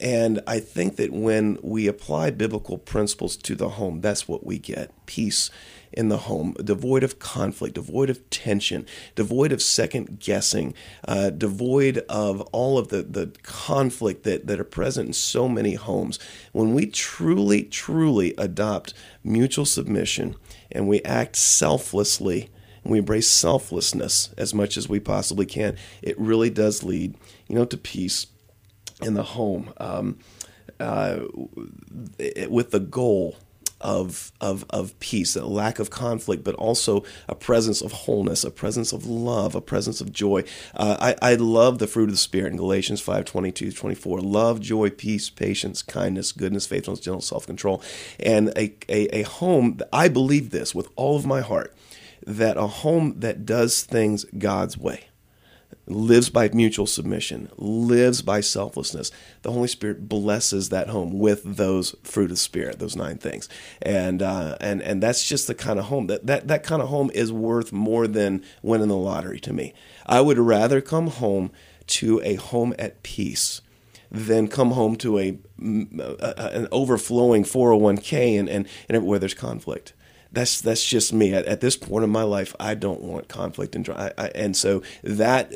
And 0.00 0.40
I 0.46 0.60
think 0.60 0.96
that 0.96 1.12
when 1.12 1.58
we 1.62 1.86
apply 1.86 2.30
biblical 2.30 2.78
principles 2.78 3.36
to 3.38 3.54
the 3.54 3.70
home, 3.70 4.00
that's 4.00 4.26
what 4.26 4.46
we 4.46 4.58
get 4.58 4.90
peace 5.06 5.50
in 5.92 6.08
the 6.08 6.18
home, 6.18 6.54
devoid 6.62 7.02
of 7.02 7.18
conflict, 7.18 7.74
devoid 7.74 8.08
of 8.08 8.30
tension, 8.30 8.86
devoid 9.14 9.52
of 9.52 9.60
second 9.60 10.20
guessing, 10.20 10.72
uh, 11.06 11.30
devoid 11.30 11.98
of 12.08 12.40
all 12.52 12.78
of 12.78 12.88
the, 12.88 13.02
the 13.02 13.32
conflict 13.42 14.22
that, 14.22 14.46
that 14.46 14.60
are 14.60 14.64
present 14.64 15.08
in 15.08 15.12
so 15.12 15.48
many 15.48 15.74
homes. 15.74 16.18
When 16.52 16.74
we 16.74 16.86
truly, 16.86 17.64
truly 17.64 18.34
adopt 18.38 18.94
mutual 19.24 19.66
submission 19.66 20.36
and 20.70 20.88
we 20.88 21.02
act 21.02 21.36
selflessly, 21.36 22.50
and 22.84 22.92
we 22.92 22.98
embrace 22.98 23.28
selflessness 23.28 24.32
as 24.38 24.54
much 24.54 24.76
as 24.76 24.88
we 24.88 25.00
possibly 25.00 25.44
can, 25.44 25.76
it 26.00 26.18
really 26.18 26.50
does 26.50 26.82
lead, 26.82 27.14
you 27.46 27.54
know, 27.54 27.66
to 27.66 27.76
peace 27.76 28.28
in 29.02 29.14
the 29.14 29.22
home 29.22 29.72
um, 29.78 30.18
uh, 30.78 31.20
with 32.48 32.70
the 32.70 32.80
goal 32.80 33.36
of, 33.80 34.32
of, 34.40 34.66
of 34.70 34.98
peace, 35.00 35.36
a 35.36 35.44
lack 35.44 35.78
of 35.78 35.90
conflict, 35.90 36.44
but 36.44 36.54
also 36.56 37.02
a 37.28 37.34
presence 37.34 37.80
of 37.80 37.92
wholeness, 37.92 38.44
a 38.44 38.50
presence 38.50 38.92
of 38.92 39.06
love, 39.06 39.54
a 39.54 39.60
presence 39.60 40.00
of 40.00 40.12
joy. 40.12 40.44
Uh, 40.74 41.14
I, 41.22 41.32
I 41.32 41.34
love 41.36 41.78
the 41.78 41.86
fruit 41.86 42.04
of 42.04 42.10
the 42.10 42.16
Spirit 42.16 42.52
in 42.52 42.56
Galatians 42.56 43.00
5 43.00 43.24
22 43.24 43.72
24. 43.72 44.20
Love, 44.20 44.60
joy, 44.60 44.90
peace, 44.90 45.30
patience, 45.30 45.82
kindness, 45.82 46.32
goodness, 46.32 46.66
faithfulness, 46.66 47.00
gentleness, 47.00 47.26
self 47.26 47.46
control. 47.46 47.82
And 48.18 48.48
a, 48.50 48.74
a, 48.88 49.20
a 49.20 49.22
home, 49.22 49.80
I 49.92 50.08
believe 50.08 50.50
this 50.50 50.74
with 50.74 50.88
all 50.96 51.16
of 51.16 51.24
my 51.26 51.40
heart, 51.40 51.74
that 52.26 52.56
a 52.56 52.66
home 52.66 53.20
that 53.20 53.46
does 53.46 53.82
things 53.82 54.24
God's 54.36 54.76
way 54.76 55.09
lives 55.86 56.30
by 56.30 56.48
mutual 56.52 56.86
submission, 56.86 57.50
lives 57.56 58.22
by 58.22 58.40
selflessness. 58.40 59.10
The 59.42 59.52
Holy 59.52 59.68
Spirit 59.68 60.08
blesses 60.08 60.68
that 60.68 60.88
home 60.88 61.18
with 61.18 61.56
those 61.56 61.94
fruit 62.02 62.30
of 62.30 62.38
spirit, 62.38 62.78
those 62.78 62.96
nine 62.96 63.18
things, 63.18 63.48
and 63.82 64.22
uh, 64.22 64.56
and 64.60 64.82
and 64.82 65.02
that's 65.02 65.28
just 65.28 65.46
the 65.46 65.54
kind 65.54 65.78
of 65.78 65.86
home 65.86 66.06
that 66.06 66.26
that 66.26 66.48
that 66.48 66.62
kind 66.62 66.82
of 66.82 66.88
home 66.88 67.10
is 67.14 67.32
worth 67.32 67.72
more 67.72 68.06
than 68.06 68.44
winning 68.62 68.88
the 68.88 68.96
lottery 68.96 69.40
to 69.40 69.52
me. 69.52 69.74
I 70.06 70.20
would 70.20 70.38
rather 70.38 70.80
come 70.80 71.08
home 71.08 71.50
to 71.88 72.20
a 72.22 72.36
home 72.36 72.74
at 72.78 73.02
peace 73.02 73.60
than 74.10 74.48
come 74.48 74.72
home 74.72 74.96
to 74.96 75.18
a, 75.18 75.38
a 75.60 76.50
an 76.52 76.68
overflowing 76.72 77.44
401k 77.44 78.38
and, 78.38 78.48
and, 78.48 78.68
and 78.88 79.06
where 79.06 79.18
there's 79.18 79.34
conflict 79.34 79.92
that's 80.32 80.60
that's 80.60 80.84
just 80.84 81.12
me. 81.12 81.34
At, 81.34 81.46
at, 81.46 81.60
this 81.60 81.76
point 81.76 82.04
in 82.04 82.10
my 82.10 82.22
life, 82.22 82.54
I 82.60 82.74
don't 82.74 83.00
want 83.00 83.28
conflict 83.28 83.74
and 83.74 83.88
I, 83.88 84.12
I, 84.16 84.26
and 84.28 84.56
so 84.56 84.82
that 85.02 85.52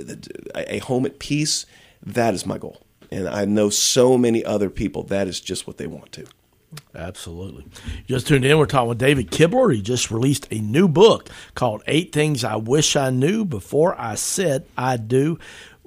a 0.54 0.78
home 0.78 1.06
at 1.06 1.18
peace 1.18 1.66
that 2.04 2.34
is 2.34 2.44
my 2.44 2.58
goal. 2.58 2.80
And 3.10 3.28
I 3.28 3.44
know 3.44 3.70
so 3.70 4.18
many 4.18 4.44
other 4.44 4.70
people 4.70 5.04
that 5.04 5.28
is 5.28 5.40
just 5.40 5.66
what 5.66 5.78
they 5.78 5.86
want 5.86 6.12
to. 6.12 6.26
Absolutely. 6.94 7.64
Just 8.08 8.26
tuned 8.26 8.44
in. 8.44 8.58
We're 8.58 8.66
talking 8.66 8.88
with 8.88 8.98
David 8.98 9.30
Kibler. 9.30 9.72
He 9.72 9.80
just 9.80 10.10
released 10.10 10.48
a 10.50 10.58
new 10.58 10.88
book 10.88 11.28
called 11.54 11.82
Eight 11.86 12.12
Things 12.12 12.42
I 12.42 12.56
Wish 12.56 12.96
I 12.96 13.10
Knew 13.10 13.44
Before 13.44 13.98
I 14.00 14.16
Said 14.16 14.66
I 14.76 14.96
Do 14.96 15.38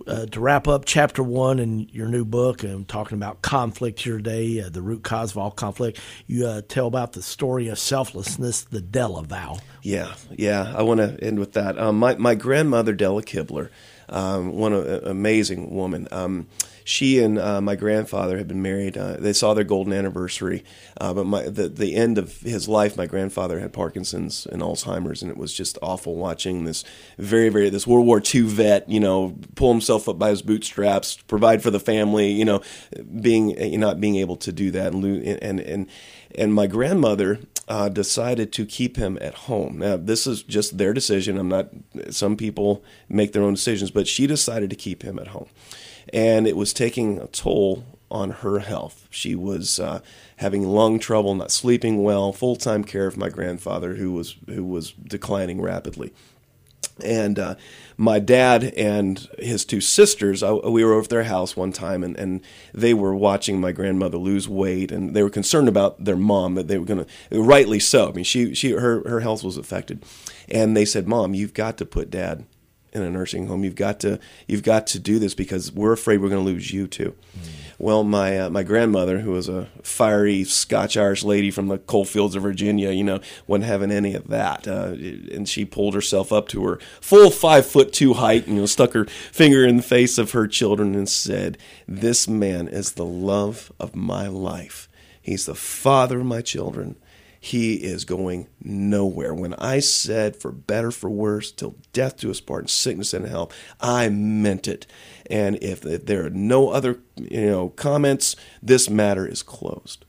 uh, 0.07 0.25
to 0.27 0.39
wrap 0.39 0.67
up 0.67 0.85
chapter 0.85 1.21
one 1.21 1.59
in 1.59 1.89
your 1.89 2.07
new 2.07 2.25
book, 2.25 2.63
and 2.63 2.87
talking 2.87 3.17
about 3.17 3.41
conflict 3.41 3.99
here 3.99 4.17
today, 4.17 4.61
uh, 4.61 4.69
the 4.69 4.81
root 4.81 5.03
cause 5.03 5.31
of 5.31 5.37
all 5.37 5.51
conflict, 5.51 5.99
you 6.25 6.47
uh, 6.47 6.61
tell 6.67 6.87
about 6.87 7.13
the 7.13 7.21
story 7.21 7.67
of 7.67 7.77
selflessness, 7.77 8.63
the 8.63 8.81
Della 8.81 9.23
vow. 9.23 9.59
Yeah, 9.81 10.13
yeah. 10.31 10.73
I 10.75 10.83
want 10.83 10.99
to 10.99 11.17
end 11.23 11.39
with 11.39 11.53
that. 11.53 11.77
Um, 11.77 11.99
my 11.99 12.15
my 12.15 12.35
grandmother 12.35 12.93
Della 12.93 13.23
Kibler, 13.23 13.69
um, 14.09 14.53
one 14.53 14.73
uh, 14.73 15.01
amazing 15.03 15.73
woman. 15.73 16.07
Um, 16.11 16.47
she 16.87 17.19
and 17.19 17.37
uh, 17.37 17.59
my 17.59 17.75
grandfather 17.75 18.37
had 18.37 18.47
been 18.47 18.61
married. 18.61 18.97
Uh, 18.97 19.17
they 19.19 19.33
saw 19.33 19.53
their 19.53 19.65
golden 19.65 19.91
anniversary, 19.91 20.63
uh, 21.01 21.13
but 21.13 21.25
my, 21.25 21.43
the 21.43 21.67
the 21.67 21.95
end 21.95 22.17
of 22.17 22.39
his 22.39 22.69
life, 22.69 22.95
my 22.95 23.05
grandfather 23.05 23.59
had 23.59 23.73
Parkinson's 23.73 24.45
and 24.45 24.61
Alzheimer's, 24.61 25.21
and 25.21 25.29
it 25.29 25.35
was 25.35 25.53
just 25.53 25.77
awful 25.81 26.15
watching 26.15 26.63
this 26.63 26.85
very 27.17 27.49
very 27.49 27.69
this 27.69 27.85
World 27.85 28.05
War 28.05 28.21
II 28.33 28.43
vet, 28.43 28.87
you 28.87 29.01
know, 29.01 29.35
pull 29.55 29.73
himself 29.73 30.07
up 30.07 30.17
by 30.17 30.29
his 30.29 30.41
bootstraps, 30.41 31.17
provide 31.27 31.61
for 31.61 31.71
the 31.71 31.79
family, 31.79 32.31
you 32.31 32.45
know, 32.45 32.61
being 33.19 33.53
not 33.81 33.99
being 33.99 34.15
able 34.15 34.37
to 34.37 34.53
do 34.53 34.71
that, 34.71 34.93
and 34.93 35.25
and 35.43 35.59
and 35.59 35.89
and 36.35 36.53
my 36.53 36.67
grandmother 36.67 37.39
uh, 37.67 37.89
decided 37.89 38.53
to 38.53 38.65
keep 38.65 38.95
him 38.95 39.17
at 39.19 39.33
home. 39.33 39.79
Now, 39.79 39.97
this 39.97 40.25
is 40.25 40.41
just 40.41 40.77
their 40.77 40.93
decision. 40.93 41.37
I'm 41.37 41.49
not. 41.49 41.67
Some 42.11 42.37
people 42.37 42.81
make 43.09 43.33
their 43.33 43.43
own 43.43 43.55
decisions, 43.55 43.91
but 43.91 44.07
she 44.07 44.25
decided 44.25 44.69
to 44.69 44.77
keep 44.77 45.03
him 45.03 45.19
at 45.19 45.27
home 45.27 45.49
and 46.13 46.47
it 46.47 46.55
was 46.55 46.73
taking 46.73 47.19
a 47.19 47.27
toll 47.27 47.85
on 48.09 48.31
her 48.31 48.59
health. 48.59 49.07
She 49.09 49.35
was 49.35 49.79
uh, 49.79 50.01
having 50.37 50.63
lung 50.63 50.99
trouble, 50.99 51.35
not 51.35 51.51
sleeping 51.51 52.03
well, 52.03 52.31
full 52.31 52.55
time 52.55 52.83
care 52.83 53.07
of 53.07 53.17
my 53.17 53.29
grandfather, 53.29 53.95
who 53.95 54.11
was 54.11 54.35
who 54.47 54.63
was 54.63 54.91
declining 54.91 55.61
rapidly. 55.61 56.13
And 57.03 57.37
uh, 57.37 57.55
my 57.95 58.17
dad 58.17 58.63
and 58.75 59.27
his 59.37 59.65
two 59.65 59.81
sisters, 59.81 60.41
I, 60.41 60.51
we 60.51 60.83
were 60.83 60.93
over 60.93 61.03
at 61.03 61.09
their 61.09 61.23
house 61.25 61.55
one 61.55 61.71
time, 61.71 62.03
and, 62.03 62.17
and 62.17 62.41
they 62.73 62.93
were 62.93 63.15
watching 63.15 63.61
my 63.61 63.71
grandmother 63.71 64.17
lose 64.17 64.49
weight, 64.49 64.91
and 64.91 65.15
they 65.15 65.21
were 65.21 65.29
concerned 65.29 65.67
about 65.67 66.03
their 66.03 66.15
mom 66.15 66.55
that 66.55 66.67
they 66.67 66.79
were 66.79 66.85
going 66.85 67.05
to, 67.05 67.39
rightly 67.39 67.79
so. 67.79 68.09
I 68.09 68.13
mean, 68.13 68.23
she 68.23 68.55
she 68.55 68.71
her 68.71 69.07
her 69.07 69.19
health 69.19 69.43
was 69.43 69.57
affected, 69.57 70.03
and 70.49 70.75
they 70.75 70.85
said, 70.85 71.07
"Mom, 71.07 71.33
you've 71.33 71.53
got 71.53 71.77
to 71.77 71.85
put 71.85 72.09
dad 72.09 72.45
in 72.93 73.01
a 73.01 73.09
nursing 73.09 73.47
home. 73.47 73.63
You've 73.63 73.75
got 73.75 73.99
to 74.01 74.19
you've 74.47 74.63
got 74.63 74.87
to 74.87 74.99
do 74.99 75.19
this 75.19 75.33
because 75.33 75.71
we're 75.71 75.93
afraid 75.93 76.17
we're 76.17 76.29
going 76.29 76.45
to 76.45 76.51
lose 76.51 76.71
you 76.71 76.87
too. 76.87 77.15
Mm. 77.37 77.49
Well, 77.79 78.03
my 78.03 78.39
uh, 78.39 78.49
my 78.49 78.63
grandmother, 78.63 79.19
who 79.19 79.31
was 79.31 79.47
a 79.47 79.67
fiery 79.83 80.43
Scotch 80.43 80.97
Irish 80.97 81.23
lady 81.23 81.51
from 81.51 81.67
the 81.67 81.77
coal 81.77 82.05
fields 82.05 82.35
of 82.35 82.41
Virginia, 82.41 82.89
you 82.89 83.03
know, 83.03 83.19
wasn't 83.45 83.65
having 83.65 83.91
any 83.91 84.15
of 84.15 84.27
that, 84.29 84.67
uh, 84.67 84.95
and 85.31 85.47
she 85.47 85.63
pulled 85.63 85.93
herself 85.93 86.33
up 86.33 86.47
to 86.49 86.65
her 86.65 86.79
full 86.99 87.29
five 87.29 87.67
foot 87.67 87.93
two 87.93 88.15
height, 88.15 88.47
and 88.47 88.55
you 88.55 88.61
know, 88.61 88.65
stuck 88.65 88.93
her 88.93 89.05
finger 89.05 89.63
in 89.63 89.77
the 89.77 89.83
face 89.83 90.17
of 90.17 90.31
her 90.31 90.47
children 90.47 90.95
and 90.95 91.07
said, 91.07 91.57
"This 91.87 92.27
man 92.27 92.67
is 92.67 92.93
the 92.93 93.05
love 93.05 93.71
of 93.79 93.95
my 93.95 94.27
life. 94.27 94.89
He's 95.21 95.45
the 95.45 95.55
father 95.55 96.21
of 96.21 96.25
my 96.25 96.41
children." 96.41 96.95
He 97.47 97.75
is 97.75 98.03
going 98.03 98.47
nowhere. 98.61 99.33
When 99.33 99.53
I 99.55 99.79
said 99.79 100.35
for 100.35 100.51
better, 100.51 100.91
for 100.91 101.09
worse, 101.09 101.51
till 101.51 101.75
death 101.93 102.17
do 102.17 102.29
us 102.29 102.41
part, 102.41 102.65
in 102.65 102.67
sickness 102.67 103.13
and 103.13 103.25
health, 103.25 103.55
I 103.79 104.09
meant 104.09 104.67
it. 104.67 104.85
And 105.29 105.57
if, 105.63 105.85
if 105.85 106.05
there 106.05 106.25
are 106.25 106.29
no 106.29 106.69
other 106.69 106.99
you 107.15 107.45
know 107.45 107.69
comments, 107.69 108.35
this 108.61 108.89
matter 108.89 109.25
is 109.25 109.43
closed. 109.43 110.03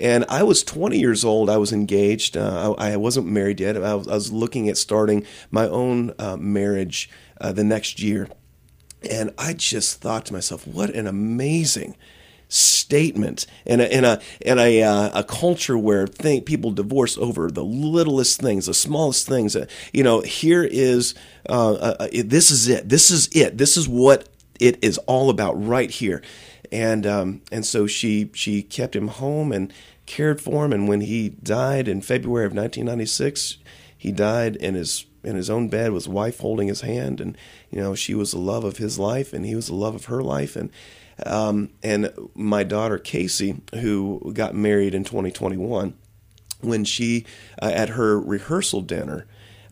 And 0.00 0.24
I 0.28 0.44
was 0.44 0.62
20 0.62 0.98
years 0.98 1.24
old. 1.24 1.50
I 1.50 1.58
was 1.58 1.72
engaged. 1.72 2.36
Uh, 2.36 2.74
I, 2.78 2.92
I, 2.92 2.96
wasn't 2.96 3.26
married 3.26 3.60
yet. 3.60 3.76
I 3.76 3.94
was, 3.94 4.08
I 4.08 4.14
was, 4.14 4.32
looking 4.32 4.68
at 4.68 4.78
starting 4.78 5.26
my 5.50 5.68
own 5.68 6.14
uh, 6.18 6.36
marriage 6.36 7.10
uh, 7.40 7.52
the 7.52 7.64
next 7.64 8.00
year. 8.00 8.28
And 9.10 9.34
I 9.36 9.52
just 9.52 10.00
thought 10.00 10.24
to 10.26 10.32
myself, 10.32 10.66
what 10.66 10.90
an 10.90 11.06
amazing 11.06 11.96
statement 12.50 13.46
in 13.64 13.80
a 13.80 13.84
in 13.84 14.04
a 14.04 14.20
in 14.40 14.58
a 14.58 14.82
uh, 14.82 15.20
a 15.20 15.24
culture 15.24 15.78
where 15.78 16.06
think 16.06 16.44
people 16.44 16.72
divorce 16.72 17.16
over 17.16 17.50
the 17.50 17.64
littlest 17.64 18.40
things, 18.40 18.66
the 18.66 18.74
smallest 18.74 19.26
things. 19.26 19.56
Uh, 19.56 19.66
you 19.92 20.02
know, 20.02 20.20
here 20.20 20.64
is 20.64 21.14
uh, 21.48 21.72
uh, 21.72 21.96
uh, 22.00 22.08
this 22.24 22.50
is 22.50 22.68
it. 22.68 22.88
This 22.88 23.10
is 23.10 23.28
it. 23.34 23.56
This 23.56 23.76
is 23.76 23.88
what 23.88 24.28
it 24.58 24.82
is 24.84 24.98
all 24.98 25.30
about 25.30 25.52
right 25.64 25.90
here. 25.90 26.22
And 26.70 27.06
um, 27.06 27.42
and 27.50 27.64
so 27.64 27.86
she 27.86 28.30
she 28.34 28.62
kept 28.62 28.94
him 28.94 29.08
home 29.08 29.52
and 29.52 29.72
cared 30.06 30.40
for 30.40 30.64
him. 30.64 30.72
And 30.72 30.88
when 30.88 31.00
he 31.02 31.30
died 31.30 31.88
in 31.88 32.02
February 32.02 32.46
of 32.46 32.52
1996, 32.52 33.58
he 33.96 34.12
died 34.12 34.56
in 34.56 34.74
his 34.74 35.06
in 35.22 35.36
his 35.36 35.50
own 35.50 35.68
bed 35.68 35.92
with 35.92 36.04
his 36.04 36.08
wife 36.08 36.40
holding 36.40 36.68
his 36.68 36.80
hand 36.80 37.20
and 37.20 37.36
you 37.70 37.78
know 37.78 37.94
she 37.94 38.14
was 38.14 38.30
the 38.30 38.38
love 38.38 38.64
of 38.64 38.78
his 38.78 38.98
life 38.98 39.34
and 39.34 39.44
he 39.44 39.54
was 39.54 39.66
the 39.66 39.74
love 39.74 39.94
of 39.94 40.06
her 40.06 40.22
life 40.22 40.56
and 40.56 40.70
um, 41.26 41.70
and 41.82 42.12
my 42.34 42.62
daughter 42.62 42.98
Casey, 42.98 43.60
who 43.74 44.32
got 44.34 44.54
married 44.54 44.94
in 44.94 45.04
2021, 45.04 45.94
when 46.60 46.84
she 46.84 47.24
uh, 47.60 47.70
at 47.72 47.90
her 47.90 48.20
rehearsal 48.20 48.82
dinner, 48.82 49.26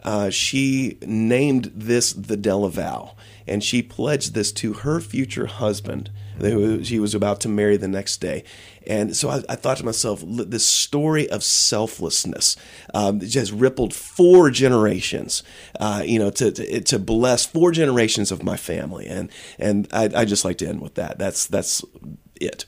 uh, 0.04 0.30
she 0.30 0.98
named 1.02 1.72
this 1.74 2.12
the 2.12 2.36
Della 2.36 2.70
vow, 2.70 3.14
and 3.46 3.62
she 3.62 3.82
pledged 3.82 4.34
this 4.34 4.52
to 4.52 4.72
her 4.74 5.00
future 5.00 5.46
husband, 5.46 6.10
who 6.38 6.84
she 6.84 6.98
was 6.98 7.14
about 7.14 7.40
to 7.40 7.48
marry 7.48 7.76
the 7.76 7.88
next 7.88 8.18
day. 8.18 8.44
And 8.86 9.14
so 9.14 9.28
I, 9.28 9.42
I 9.48 9.56
thought 9.56 9.76
to 9.78 9.84
myself, 9.84 10.24
this 10.26 10.64
story 10.64 11.28
of 11.28 11.44
selflessness 11.44 12.56
um, 12.94 13.20
just 13.20 13.52
rippled 13.52 13.92
four 13.92 14.50
generations, 14.50 15.42
uh, 15.78 16.02
you 16.04 16.18
know, 16.18 16.30
to, 16.30 16.50
to, 16.50 16.80
to 16.80 16.98
bless 16.98 17.44
four 17.44 17.70
generations 17.70 18.32
of 18.32 18.42
my 18.42 18.56
family, 18.56 19.06
and 19.06 19.30
and 19.58 19.88
I, 19.92 20.10
I 20.14 20.24
just 20.24 20.44
like 20.44 20.58
to 20.58 20.66
end 20.66 20.80
with 20.80 20.94
that. 20.94 21.18
That's 21.18 21.46
that's 21.46 21.84
it. 22.40 22.64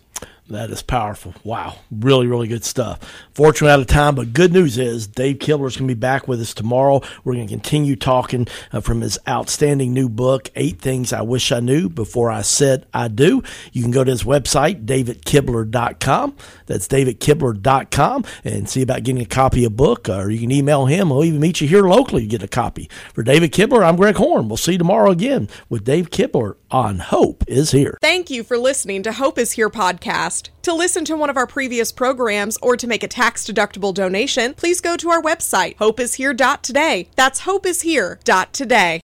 That 0.50 0.71
is 0.71 0.83
powerful. 0.83 1.33
Wow. 1.45 1.76
Really, 1.92 2.26
really 2.26 2.49
good 2.49 2.64
stuff. 2.64 2.99
Fortunately, 3.33 3.73
out 3.73 3.78
of 3.78 3.87
time, 3.87 4.16
but 4.16 4.33
good 4.33 4.52
news 4.52 4.78
is 4.78 5.07
Dave 5.07 5.38
Kibler 5.38 5.69
is 5.69 5.76
going 5.76 5.87
to 5.87 5.95
be 5.95 5.99
back 5.99 6.26
with 6.26 6.40
us 6.40 6.52
tomorrow. 6.52 7.02
We're 7.23 7.35
going 7.35 7.47
to 7.47 7.54
continue 7.54 7.95
talking 7.95 8.49
uh, 8.73 8.80
from 8.80 9.00
his 9.00 9.16
outstanding 9.28 9.95
new 9.95 10.09
book, 10.09 10.50
Eight 10.57 10.80
Things 10.80 11.12
I 11.12 11.23
Wish 11.23 11.52
I 11.52 11.61
Knew 11.61 11.88
Before 11.88 12.33
I 12.33 12.42
Said 12.42 12.87
I 12.92 13.07
Do. 13.07 13.45
You 13.73 13.83
can 13.83 13.92
go 13.92 14.02
to 14.02 14.11
his 14.11 14.25
website, 14.25 14.87
davidkibler.com. 14.87 16.37
That's 16.66 16.88
davidkibler.com 16.88 18.25
and 18.42 18.69
see 18.69 18.83
about 18.83 19.04
getting 19.04 19.23
a 19.23 19.26
copy 19.26 19.64
of 19.64 19.76
book, 19.76 20.09
or 20.09 20.30
you 20.30 20.40
can 20.40 20.50
email 20.50 20.87
him. 20.87 21.09
He'll 21.09 21.23
even 21.23 21.40
meet 21.40 21.61
you 21.61 21.69
here 21.69 21.85
locally 21.85 22.23
to 22.23 22.28
get 22.28 22.42
a 22.42 22.49
copy. 22.49 22.90
For 23.14 23.23
David 23.23 23.52
Kibler, 23.52 23.85
I'm 23.85 23.95
Greg 23.95 24.16
Horn. 24.16 24.49
We'll 24.49 24.57
see 24.57 24.73
you 24.73 24.78
tomorrow 24.78 25.12
again 25.12 25.49
with 25.69 25.85
Dave 25.85 26.11
Kibler 26.11 26.57
on 26.71 26.99
Hope 26.99 27.45
is 27.47 27.71
Here. 27.71 27.99
Thank 28.00 28.31
you 28.31 28.43
for 28.43 28.59
listening 28.59 29.03
to 29.03 29.12
Hope 29.12 29.39
is 29.39 29.53
Here 29.53 29.71
podcast. 29.71 30.50
To 30.62 30.75
listen 30.75 31.05
to 31.07 31.17
one 31.17 31.31
of 31.31 31.37
our 31.37 31.47
previous 31.47 31.93
programs 31.93 32.57
or 32.62 32.77
to 32.77 32.87
make 32.87 33.03
a 33.03 33.09
tax 33.09 33.47
deductible 33.47 33.95
donation, 33.95 34.55
please 34.55 34.81
go 34.81 34.97
to 34.97 35.11
our 35.11 35.23
website, 35.23 35.77
hopeishere.today. 35.77 37.09
That's 37.17 37.43
hopeishere.today. 37.43 39.00